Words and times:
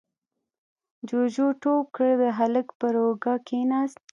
جُوجُو 1.07 1.47
ټوپ 1.61 1.85
کړل، 1.95 2.13
د 2.21 2.23
هلک 2.39 2.67
پر 2.79 2.93
اوږه 3.03 3.35
کېناست: 3.47 3.99